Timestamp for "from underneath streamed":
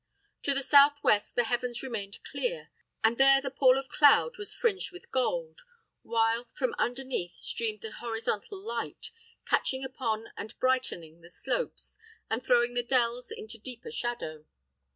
6.55-7.81